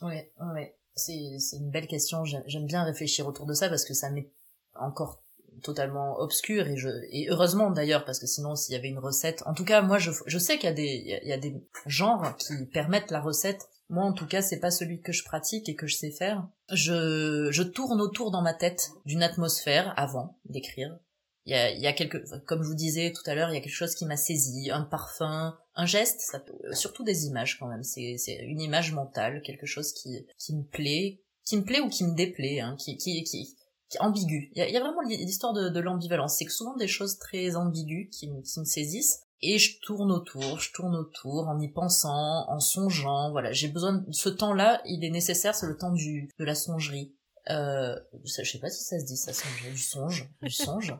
[0.03, 0.77] Ouais, ouais.
[0.95, 2.25] C'est, c'est une belle question.
[2.25, 4.31] J'aime bien réfléchir autour de ça parce que ça m'est
[4.75, 5.23] encore
[5.63, 9.43] totalement obscur et je et heureusement d'ailleurs parce que sinon s'il y avait une recette
[9.47, 11.55] en tout cas moi je, je sais qu'il y a des il y a des
[11.87, 15.69] genres qui permettent la recette moi, en tout cas, c'est pas celui que je pratique
[15.69, 16.49] et que je sais faire.
[16.73, 20.99] Je, je tourne autour dans ma tête d'une atmosphère avant d'écrire.
[21.45, 23.55] Il y a, il y a quelque, comme je vous disais tout à l'heure, il
[23.55, 27.57] y a quelque chose qui m'a saisi, un parfum, un geste, ça surtout des images
[27.59, 27.85] quand même.
[27.85, 31.89] C'est, c'est une image mentale, quelque chose qui, qui me plaît, qui me plaît ou
[31.89, 33.57] qui me déplaît, hein, qui, qui, qui,
[33.89, 34.51] qui ambigu.
[34.53, 36.37] Il y, a, il y a vraiment l'histoire de, de l'ambivalence.
[36.37, 40.59] C'est que souvent des choses très ambiguës qui, qui me saisissent et je tourne autour,
[40.59, 45.05] je tourne autour en y pensant, en songeant, voilà, j'ai besoin de ce temps-là, il
[45.05, 47.15] est nécessaire, c'est le temps du de la songerie.
[47.49, 47.95] Euh,
[48.25, 49.31] je sais pas si ça se dit ça,
[49.71, 50.97] du songe, du songe.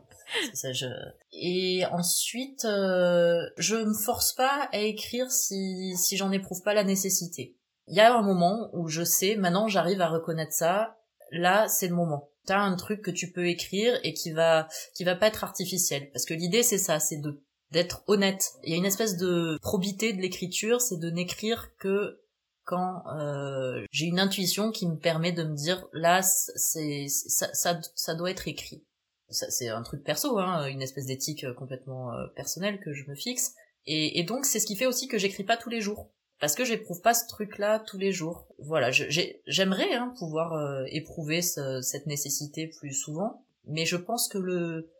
[0.53, 0.85] ça, je...
[1.33, 6.85] Et ensuite, euh, je me force pas à écrire si, si j'en éprouve pas la
[6.85, 7.57] nécessité.
[7.87, 10.97] Il y a un moment où je sais, maintenant j'arrive à reconnaître ça,
[11.31, 12.29] là c'est le moment.
[12.45, 16.09] T'as un truc que tu peux écrire et qui va, qui va pas être artificiel.
[16.11, 18.53] Parce que l'idée c'est ça, c'est de d'être honnête.
[18.63, 22.21] Il y a une espèce de probité de l'écriture, c'est de n'écrire que
[22.63, 27.79] quand euh, j'ai une intuition qui me permet de me dire là c'est ça, ça,
[27.95, 28.83] ça doit être écrit.
[29.29, 33.15] C'est un truc perso hein, une espèce d'éthique euh, complètement euh, personnelle que je me
[33.15, 33.53] fixe.
[33.85, 36.11] Et, donc c'est ce qui fait aussi que j'écris pas tous les jours.
[36.39, 38.47] Parce que j'éprouve pas ce truc là tous les jours.
[38.59, 43.45] Voilà j'aimerais hein, pouvoir euh, éprouver ce, cette nécessité plus souvent.
[43.65, 44.91] Mais je pense que le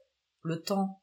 [0.41, 1.01] le temps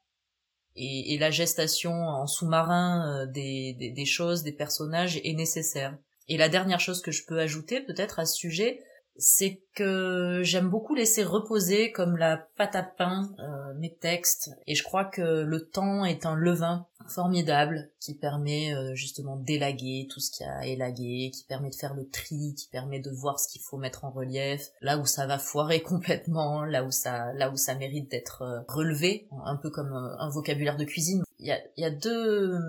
[0.75, 5.97] et, la gestation en sous-marin des, des, des choses des personnages est nécessaire.
[6.27, 8.81] Et la dernière chose que je peux ajouter peut-être à ce sujet,
[9.17, 14.75] c'est que j'aime beaucoup laisser reposer comme la pâte à pain euh, mes textes et
[14.75, 20.19] je crois que le temps est un levain formidable qui permet euh, justement d'élaguer tout
[20.19, 23.47] ce qui a élagué, qui permet de faire le tri, qui permet de voir ce
[23.47, 27.51] qu'il faut mettre en relief, là où ça va foirer complètement, là où ça là
[27.51, 31.51] où ça mérite d'être euh, relevé, un peu comme un vocabulaire de cuisine il y
[31.51, 32.59] a, y a, deux euh,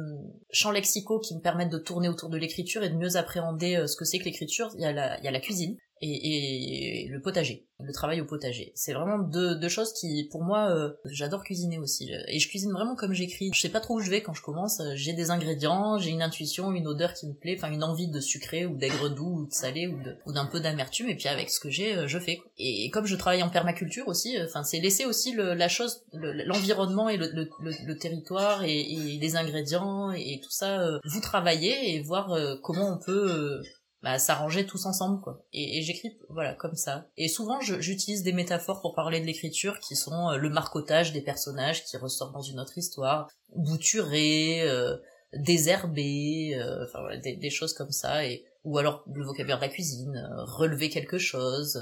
[0.51, 3.87] champs lexicaux qui me permettent de tourner autour de l'écriture et de mieux appréhender euh,
[3.87, 4.71] ce que c'est que l'écriture.
[4.75, 8.21] Il y, a la, il y a la cuisine et, et, le potager, le travail
[8.21, 8.73] au potager.
[8.75, 12.11] C'est vraiment deux, deux choses qui, pour moi, euh, j'adore cuisiner aussi.
[12.29, 13.51] Et je cuisine vraiment comme j'écris.
[13.55, 14.83] Je sais pas trop où je vais quand je commence.
[14.95, 18.21] J'ai des ingrédients, j'ai une intuition, une odeur qui me plaît, enfin une envie de
[18.21, 19.89] sucré ou d'aigre doux ou de salé
[20.27, 21.09] ou d'un peu d'amertume.
[21.09, 22.41] Et puis avec ce que j'ai, je fais.
[22.59, 27.09] Et, comme je travaille en permaculture aussi, enfin c'est laisser aussi le, la chose, l'environnement
[27.09, 27.31] et le,
[27.61, 30.81] le, territoire et, et, les ingrédients et, tout ça.
[30.81, 33.61] Euh, vous travaillez et voir euh, comment on peut
[34.07, 35.43] bah, s'arranger tous ensemble quoi.
[35.53, 37.09] Et, j'écris voilà comme ça.
[37.17, 41.23] Et souvent j'utilise des métaphores pour parler de l'écriture qui sont euh, le marcotage des
[41.23, 44.97] personnages qui ressortent dans une autre histoire, bouturer, euh,
[45.33, 49.71] désherber, euh, enfin voilà, des, choses comme ça et ou alors le vocabulaire de la
[49.71, 51.77] cuisine, euh, relever quelque chose,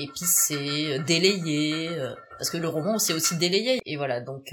[0.00, 1.90] épicer, délayer
[2.38, 4.52] parce que le roman c'est aussi délayer et voilà donc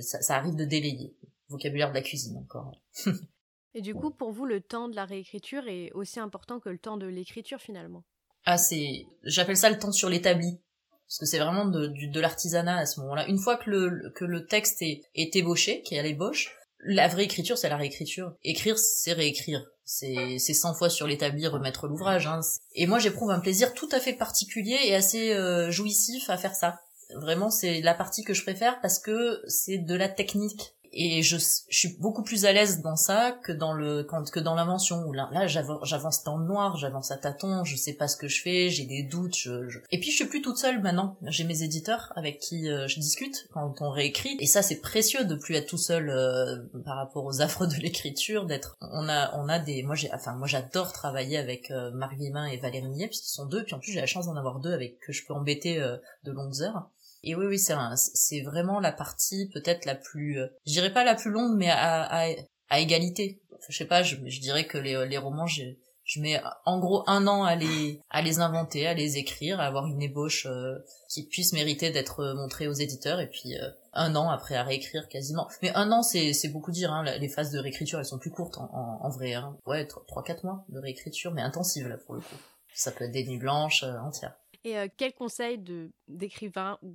[0.00, 1.14] ça, ça arrive de délayer
[1.50, 2.80] vocabulaire de la cuisine encore.
[3.74, 6.78] Et du coup, pour vous, le temps de la réécriture est aussi important que le
[6.78, 8.02] temps de l'écriture finalement?
[8.44, 9.06] Ah, c'est.
[9.22, 10.58] J'appelle ça le temps sur l'établi.
[11.06, 13.26] Parce que c'est vraiment de, l'artisanat à ce moment-là.
[13.26, 17.08] Une fois que le, que le texte est, est ébauché, qu'il y a l'ébauche, la
[17.08, 18.32] vraie écriture, c'est la réécriture.
[18.44, 19.64] Écrire, c'est réécrire.
[19.84, 22.28] C'est, c'est 100 fois sur l'établi remettre l'ouvrage.
[22.28, 22.40] Hein.
[22.74, 26.54] Et moi, j'éprouve un plaisir tout à fait particulier et assez euh, jouissif à faire
[26.54, 26.80] ça.
[27.16, 31.36] Vraiment, c'est la partie que je préfère parce que c'est de la technique et je,
[31.36, 35.12] je suis beaucoup plus à l'aise dans ça que dans le que dans l'invention où
[35.12, 38.42] là, là j'avance dans le noir j'avance à tâtons je sais pas ce que je
[38.42, 41.16] fais j'ai des doutes je, et puis je suis plus toute seule maintenant.
[41.26, 44.36] J'ai mes éditeurs avec qui euh, je discute quand on réécrit.
[44.40, 47.74] Et ça c'est précieux de plus être tout seul euh, par rapport aux affres de
[47.76, 51.90] l'écriture d'être on a on a des moi j'ai enfin moi j'adore travailler avec euh,
[51.92, 54.36] Marc Vimin et Valérie Millet puisqu'ils sont deux puis en plus j'ai la chance d'en
[54.36, 55.80] avoir deux avec que je peux embêter
[56.24, 56.88] de longues heures
[57.22, 61.04] et oui, oui, c'est c'est vraiment la partie peut-être la plus, euh, je dirais pas
[61.04, 62.28] la plus longue, mais à, à,
[62.68, 63.42] à égalité.
[63.68, 65.62] je sais pas, je, je dirais que les, les romans, je,
[66.04, 69.66] je mets en gros un an à les, à les inventer, à les écrire, à
[69.66, 70.78] avoir une ébauche euh,
[71.08, 75.08] qui puisse mériter d'être montrée aux éditeurs, et puis euh, un an après à réécrire
[75.08, 75.46] quasiment.
[75.62, 78.30] Mais un an, c'est, c'est beaucoup dire, hein, les phases de réécriture, elles sont plus
[78.30, 79.34] courtes en, en, en vrai.
[79.34, 79.56] Hein.
[79.66, 82.36] Ouais, trois quatre mois de réécriture, mais intensive là pour le coup.
[82.74, 84.34] Ça peut être des nuits blanches entières.
[84.64, 85.62] Et euh, quel conseil
[86.08, 86.94] d'écrivain ou,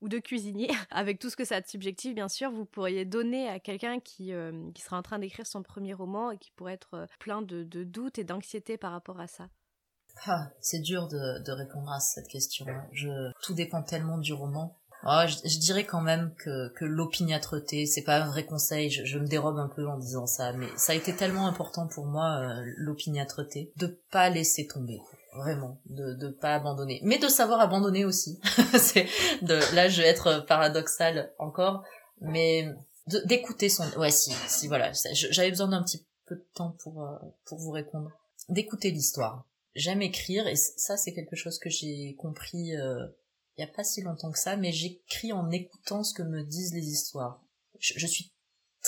[0.00, 3.04] ou, de cuisinier, avec tout ce que ça a de subjectif bien sûr, vous pourriez
[3.04, 6.50] donner à quelqu'un qui, euh, qui sera en train d'écrire son premier roman et qui
[6.50, 9.48] pourrait être euh, plein de, doutes et d'anxiété par rapport à ça?
[10.26, 12.66] Ah, C'est dur de, de, répondre à cette question.
[12.92, 14.76] Je, tout dépend tellement du roman.
[15.06, 19.28] Oh, je, dirais quand même que, que l'opiniâtreté, c'est pas un vrai conseil, je, me
[19.28, 23.70] dérobe un peu en disant ça, mais ça a été tellement important pour moi, l'opiniâtreté,
[23.76, 25.00] de pas laisser tomber
[25.38, 27.00] vraiment de de pas abandonner.
[27.02, 28.38] Mais de savoir abandonner aussi.
[28.78, 29.06] C'est
[29.42, 31.84] de là je vais être paradoxal encore
[32.20, 32.68] mais
[33.24, 37.16] d'écouter son ouais si si voilà j'avais besoin d'un petit peu de temps pour euh,
[37.46, 38.10] pour vous répondre.
[38.48, 39.44] D'écouter l'histoire.
[39.74, 43.06] J'aime écrire et ça c'est quelque chose que j'ai compris euh,
[43.56, 46.42] il y a pas si longtemps que ça mais j'écris en écoutant ce que me
[46.42, 47.42] disent les histoires.
[47.78, 48.32] Je, je suis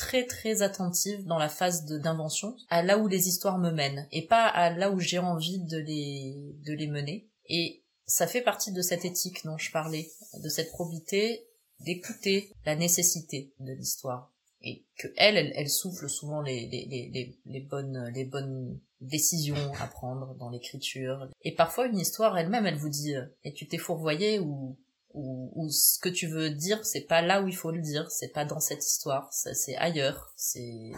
[0.01, 4.27] très très attentive dans la phase d'invention à là où les histoires me mènent et
[4.27, 8.73] pas à là où j'ai envie de les de les mener et ça fait partie
[8.73, 10.11] de cette éthique dont je parlais
[10.43, 11.47] de cette probité
[11.81, 14.33] d'écouter la nécessité de l'histoire
[14.63, 19.87] et que elle, elle, souffle souvent les, les, les, les, bonnes les bonnes décisions à
[19.87, 21.29] prendre dans l'écriture.
[21.43, 24.77] Et parfois, une histoire elle-même, elle vous dit, euh, et tu t'es fourvoyé ou,
[25.15, 28.11] ou, ou ce que tu veux dire, c'est pas là où il faut le dire,
[28.11, 30.93] c'est pas dans cette histoire, c'est ailleurs, c'est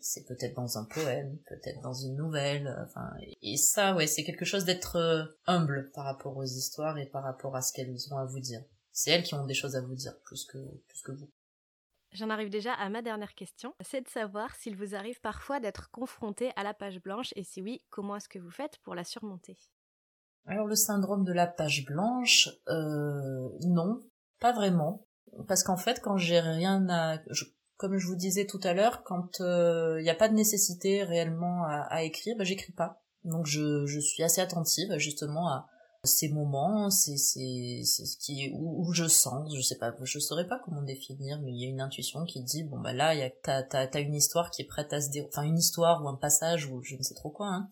[0.00, 3.10] c'est peut-être dans un poème, peut-être dans une nouvelle, enfin,
[3.42, 7.24] et ça, ouais, c'est quelque chose d'être euh, humble par rapport aux histoires et par
[7.24, 8.62] rapport à ce qu'elles ont à vous dire.
[8.92, 11.30] C'est elles qui ont des choses à vous dire, plus que, plus que vous.
[12.12, 15.90] J'en arrive déjà à ma dernière question, c'est de savoir s'il vous arrive parfois d'être
[15.90, 19.04] confronté à la page blanche et si oui, comment est-ce que vous faites pour la
[19.04, 19.58] surmonter?
[20.46, 24.02] Alors le syndrome de la page blanche, euh, non,
[24.40, 25.06] pas vraiment,
[25.46, 27.18] parce qu'en fait quand j'ai rien à,
[27.76, 31.04] comme je vous disais tout à l'heure, quand il euh, n'y a pas de nécessité
[31.04, 33.02] réellement à, à écrire, bah, j'écris pas.
[33.24, 35.66] Donc je, je suis assez attentive justement à,
[36.04, 40.46] ces moments, c'est c'est ce qui où, où, je sens, je sais pas, je saurais
[40.46, 43.20] pas comment définir, mais il y a une intuition qui dit bon bah là il
[43.20, 46.04] y a t'as t'as une histoire qui est prête à se dérouler, enfin une histoire
[46.04, 47.48] ou un passage ou je ne sais trop quoi.
[47.48, 47.68] Hein.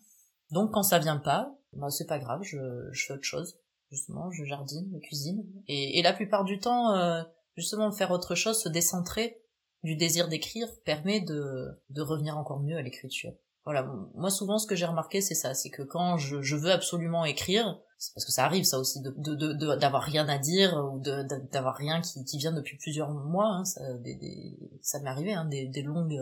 [0.51, 2.57] Donc quand ça vient pas, bah c'est pas grave, je
[2.91, 3.59] je fais autre chose.
[3.89, 7.23] Justement, je jardine, je cuisine et et la plupart du temps euh,
[7.55, 9.41] justement faire autre chose, se décentrer
[9.83, 13.33] du désir d'écrire permet de de revenir encore mieux à l'écriture.
[13.63, 16.71] Voilà, moi souvent ce que j'ai remarqué c'est ça, c'est que quand je, je, veux
[16.71, 20.73] absolument écrire, c'est parce que ça arrive ça aussi, de d'avoir de, rien à dire
[20.93, 25.09] ou d'avoir rien qui, qui vient depuis plusieurs mois, hein, ça, des, des, ça m'est
[25.09, 26.17] arrivé, hein, des, des longues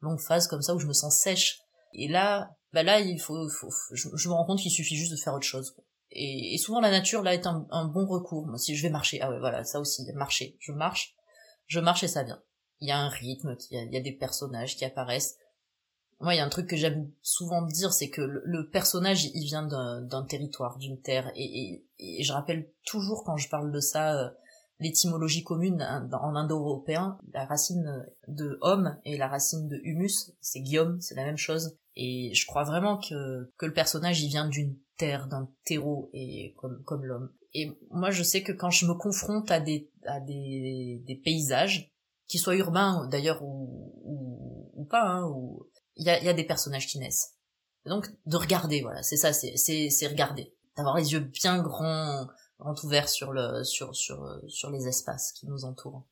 [0.00, 1.60] longues phases comme ça où je me sens sèche.
[1.92, 5.16] Et là, bah là il faut, faut, je, me rends compte qu'il suffit juste de
[5.16, 5.74] faire autre chose.
[6.10, 8.46] Et, souvent la nature là est un, bon recours.
[8.46, 11.14] Moi, si je vais marcher, ah ouais voilà, ça aussi, marcher, je marche,
[11.66, 12.42] je marche et ça vient.
[12.80, 15.38] Il y a un rythme, il y a, des personnages qui apparaissent
[16.20, 19.44] moi, il y a un truc que j'aime souvent dire, c'est que le, personnage, il
[19.44, 24.18] vient d'un territoire, d'une terre, et, et, je rappelle toujours quand je parle de ça,
[24.18, 24.30] euh,
[24.78, 31.00] l'étymologie commune en indo-européen, la racine de homme et la racine de humus, c'est Guillaume,
[31.00, 31.76] c'est la même chose.
[31.96, 36.54] Et je crois vraiment que, que le personnage, il vient d'une terre, d'un terreau, et
[36.58, 37.32] comme, comme l'homme.
[37.54, 41.90] Et moi, je sais que quand je me confronte à des, à des, des paysages,
[42.28, 45.32] qu'ils soient urbains d'ailleurs ou, ou, pas, hein,
[45.96, 47.34] il y a, des personnages qui naissent.
[47.86, 52.26] Donc de regarder, voilà, c'est ça, c'est regarder, d'avoir les yeux bien grands,
[52.58, 56.06] grands ouverts sur le sur sur sur les espaces qui nous entourent.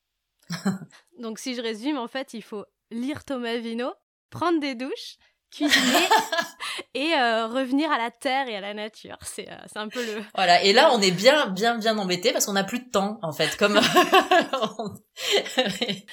[1.19, 3.91] Donc si je résume, en fait, il faut lire Thomas Vino,
[4.29, 5.17] prendre des douches,
[5.51, 6.07] cuisiner
[6.93, 9.17] et euh, revenir à la terre et à la nature.
[9.23, 10.21] C'est euh, c'est un peu le.
[10.35, 10.63] Voilà.
[10.63, 13.31] Et là, on est bien bien bien embêté parce qu'on n'a plus de temps en
[13.31, 13.55] fait.
[13.57, 13.79] Comme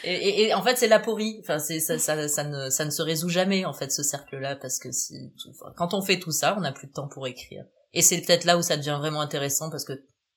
[0.05, 1.39] et, et, en fait, c'est la pourrie.
[1.41, 4.57] Enfin, c'est ça, ça ça ne ça ne se résout jamais en fait ce cercle-là
[4.57, 5.33] parce que si
[5.77, 7.65] quand on fait tout ça, on n'a plus de temps pour écrire.
[7.95, 9.93] Et c'est peut-être là où ça devient vraiment intéressant parce que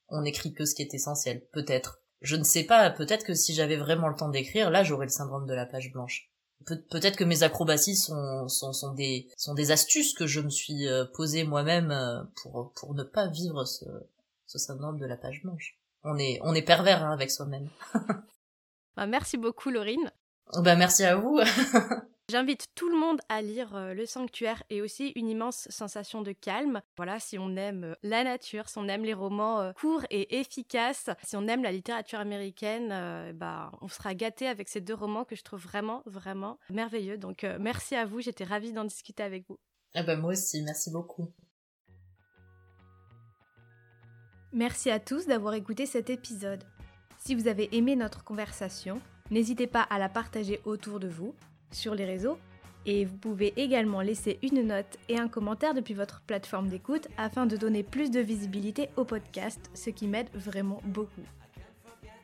[0.10, 1.46] on écrit que ce qui est essentiel.
[1.52, 2.02] Peut-être.
[2.22, 2.90] Je ne sais pas.
[2.90, 5.92] Peut-être que si j'avais vraiment le temps d'écrire, là, j'aurais le syndrome de la page
[5.92, 6.30] blanche
[6.66, 10.88] peut-être que mes acrobaties sont, sont, sont, des, sont des astuces que je me suis
[10.88, 13.86] euh, posées moi-même euh, pour, pour ne pas vivre ce,
[14.46, 15.78] ce syndrome de la page blanche.
[16.04, 17.70] On est, on est pervers hein, avec soi-même.
[18.96, 20.12] bah, merci beaucoup, Laurine.
[20.58, 21.40] Bah, merci à vous.
[22.28, 26.32] J'invite tout le monde à lire euh, Le Sanctuaire et aussi une immense sensation de
[26.32, 26.82] calme.
[26.98, 30.40] Voilà, si on aime euh, la nature, si on aime les romans euh, courts et
[30.40, 35.24] efficaces, si on aime la littérature américaine, bah, on sera gâté avec ces deux romans
[35.24, 37.18] que je trouve vraiment, vraiment merveilleux.
[37.18, 39.60] Donc merci à vous, j'étais ravie d'en discuter avec vous.
[39.94, 41.32] Ah bah moi aussi, merci beaucoup.
[44.52, 46.64] Merci à tous d'avoir écouté cet épisode.
[47.20, 49.00] Si vous avez aimé notre conversation,
[49.30, 51.36] n'hésitez pas à la partager autour de vous
[51.72, 52.38] sur les réseaux
[52.86, 57.46] et vous pouvez également laisser une note et un commentaire depuis votre plateforme d'écoute afin
[57.46, 61.24] de donner plus de visibilité au podcast, ce qui m'aide vraiment beaucoup.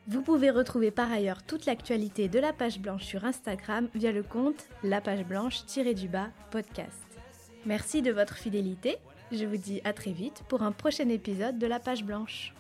[0.08, 4.24] Vous pouvez retrouver par ailleurs toute l'actualité de la page blanche sur Instagram via le
[4.24, 7.06] compte la page blanche-du-bas podcast.
[7.66, 8.98] Merci de votre fidélité,
[9.32, 12.54] je vous dis à très vite pour un prochain épisode de la page blanche.